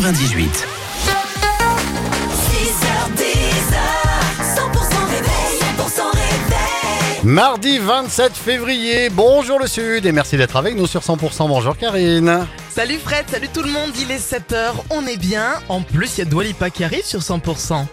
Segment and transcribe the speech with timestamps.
[0.00, 0.46] 98.
[0.46, 0.68] 6h10,
[4.54, 7.24] 100% réveil, 100% réveil.
[7.24, 11.48] Mardi 27 février, bonjour le Sud et merci d'être avec nous sur 100%.
[11.48, 12.46] Bonjour Karine.
[12.70, 15.54] Salut Fred, salut tout le monde, il est 7h, on est bien.
[15.68, 17.84] En plus, il y a Dwalipa qui arrive sur 100%.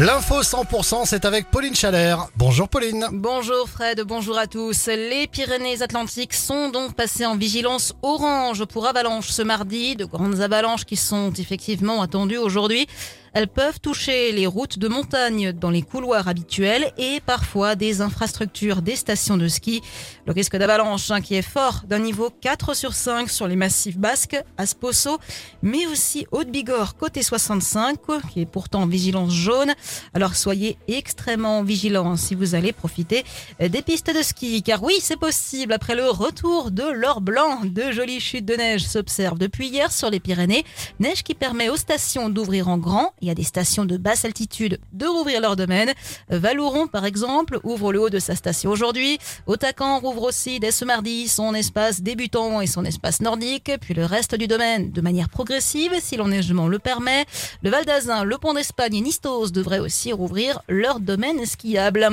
[0.00, 2.28] L'info 100% c'est avec Pauline Chalère.
[2.34, 3.04] Bonjour Pauline.
[3.12, 4.86] Bonjour Fred, bonjour à tous.
[4.86, 9.96] Les Pyrénées-Atlantiques sont donc passées en vigilance orange pour avalanches ce mardi.
[9.96, 12.88] De grandes avalanches qui sont effectivement attendues aujourd'hui.
[13.32, 18.82] Elles peuvent toucher les routes de montagne dans les couloirs habituels et parfois des infrastructures
[18.82, 19.82] des stations de ski.
[20.26, 23.96] Le risque d'avalanche hein, qui est fort d'un niveau 4 sur 5 sur les massifs
[23.98, 25.18] basques, Asposo,
[25.62, 27.98] mais aussi Haute-Bigorre côté 65
[28.32, 29.72] qui est pourtant vigilance jaune.
[30.12, 33.24] Alors soyez extrêmement vigilants si vous allez profiter
[33.60, 37.60] des pistes de ski car oui c'est possible après le retour de l'or blanc.
[37.64, 40.64] De jolies chutes de neige s'observent depuis hier sur les Pyrénées.
[40.98, 44.78] Neige qui permet aux stations d'ouvrir en grand y a des stations de basse altitude
[44.92, 45.92] de rouvrir leur domaine.
[46.28, 49.18] Valouron, par exemple, ouvre le haut de sa station aujourd'hui.
[49.46, 54.04] Otacan rouvre aussi dès ce mardi son espace débutant et son espace nordique, puis le
[54.04, 57.24] reste du domaine de manière progressive si l'enneigement le permet.
[57.62, 62.06] Le Val d'Azun, le Pont d'Espagne et Nistos devraient aussi rouvrir leur domaine skiable.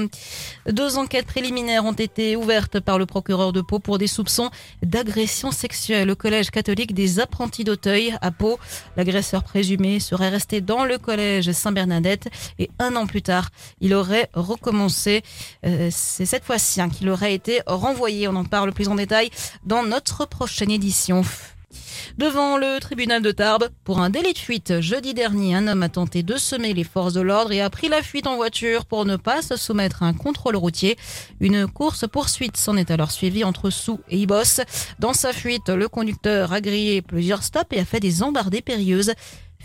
[0.70, 4.50] Deux enquêtes préliminaires ont été ouvertes par le procureur de Pau pour des soupçons
[4.84, 8.60] d'agression sexuelle au collège catholique des apprentis d'Auteuil à Pau.
[8.96, 12.28] L'agresseur présumé serait resté dans le collège Saint-Bernadette
[12.60, 13.50] et un an plus tard,
[13.82, 15.24] il aurait recommencé.
[15.66, 18.28] Euh, C'est cette fois-ci hein, qu'il aurait été renvoyé.
[18.28, 19.30] On en parle plus en détail
[19.66, 21.24] dans notre prochaine édition.
[22.18, 25.90] Devant le tribunal de Tarbes, pour un délit de fuite, jeudi dernier, un homme a
[25.90, 29.06] tenté de semer les forces de l'ordre et a pris la fuite en voiture pour
[29.06, 30.98] ne pas se soumettre à un contrôle routier.
[31.40, 34.62] Une course-poursuite s'en est alors suivie entre Sous et Ibos.
[35.00, 39.14] Dans sa fuite, le conducteur a grillé plusieurs stops et a fait des embardées périlleuses.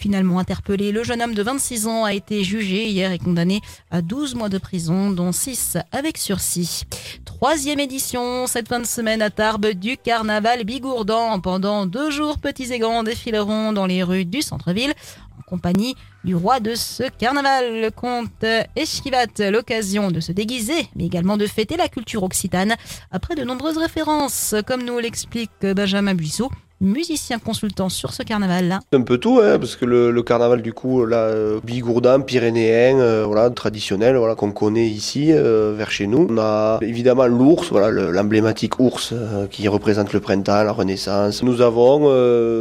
[0.03, 3.61] Finalement interpellé, le jeune homme de 26 ans a été jugé hier et condamné
[3.93, 6.83] à 12 mois de prison, dont 6 avec sursis.
[7.25, 11.39] Troisième édition, cette fin de semaine à Tarbes, du carnaval bigourdan.
[11.39, 14.93] Pendant deux jours, petits et grands défileront dans les rues du centre-ville
[15.39, 19.51] en compagnie du roi de ce carnaval, le comte Eschivat.
[19.53, 22.75] L'occasion de se déguiser, mais également de fêter la culture occitane
[23.13, 26.51] après de nombreuses références, comme nous l'explique Benjamin Buisseau,
[26.83, 28.81] musicien consultant sur ce carnaval-là.
[28.93, 31.61] Un peu tout, hein, parce que le, carnaval du coup, là, euh,
[32.27, 36.27] pyrénéen, euh, voilà, traditionnel, voilà, qu'on connaît ici, euh, vers chez nous.
[36.29, 41.43] On a évidemment l'ours, voilà, le- l'emblématique ours euh, qui représente le printemps, la Renaissance.
[41.43, 42.01] Nous avons,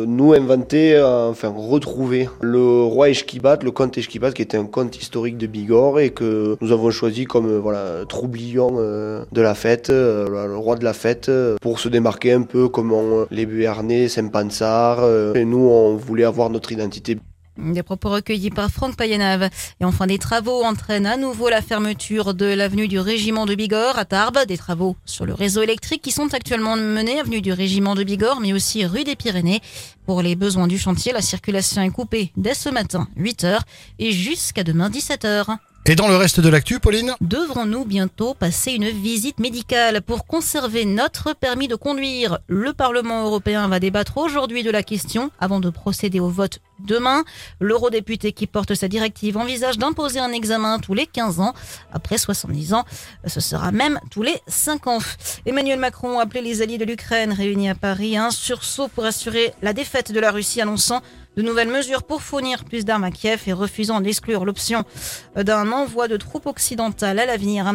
[0.06, 5.38] nous, inventé, enfin retrouvé le roi Eschkibat, le comte Eschkibat, qui était un conte historique
[5.38, 10.76] de Bigorre et que nous avons choisi comme voilà troublion de la fête, le roi
[10.76, 12.94] de la fête, pour se démarquer un peu comme
[13.32, 15.00] les Béarnais, Saint-Pansard.
[15.00, 17.18] euh, et nous, on voulait avoir notre identité.
[17.58, 19.50] Des propos recueillis par Franck Payenave.
[19.82, 24.00] Et enfin, des travaux entraînent à nouveau la fermeture de l'avenue du Régiment de Bigorre
[24.00, 24.40] à Tarbes.
[24.48, 28.40] Des travaux sur le réseau électrique qui sont actuellement menés avenue du Régiment de Bigorre,
[28.40, 29.62] mais aussi rue des Pyrénées.
[30.06, 33.60] Pour les besoins du chantier, la circulation est coupée dès ce matin, 8h,
[34.00, 35.58] et jusqu'à demain, 17h.
[35.88, 37.16] Et dans le reste de l'actu, Pauline?
[37.22, 42.38] Devrons-nous bientôt passer une visite médicale pour conserver notre permis de conduire?
[42.48, 47.24] Le Parlement européen va débattre aujourd'hui de la question avant de procéder au vote demain.
[47.60, 51.54] L'eurodéputé qui porte sa directive envisage d'imposer un examen tous les 15 ans.
[51.94, 52.86] Après 70 ans,
[53.26, 55.00] ce sera même tous les 5 ans.
[55.46, 59.06] Emmanuel Macron a appelé les alliés de l'Ukraine réunis à Paris à un sursaut pour
[59.06, 61.02] assurer la défaite de la Russie annonçant
[61.38, 64.84] de nouvelles mesures pour fournir plus d'armes à Kiev et refusant d'exclure l'option
[65.36, 67.72] d'un envoi de troupes occidentales à l'avenir.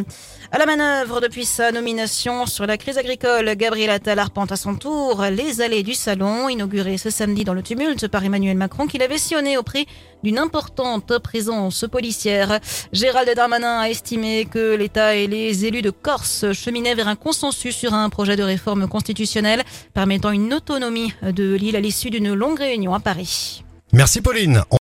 [0.53, 4.75] À la manœuvre depuis sa nomination sur la crise agricole, Gabriel Attal arpente à son
[4.75, 9.19] tour les allées du salon, inauguré ce samedi dans le tumulte par Emmanuel Macron, l'avait
[9.19, 9.87] sillonné au prix
[10.23, 12.61] d'une importante présence policière.
[12.93, 17.77] Gérald Darmanin a estimé que l'État et les élus de Corse cheminaient vers un consensus
[17.77, 19.63] sur un projet de réforme constitutionnelle
[19.95, 23.63] permettant une autonomie de l'île à l'issue d'une longue réunion à Paris.
[23.93, 24.63] Merci Pauline.